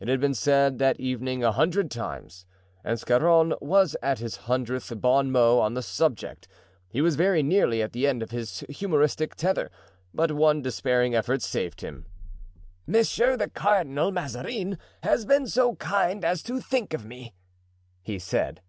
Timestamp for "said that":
0.34-0.98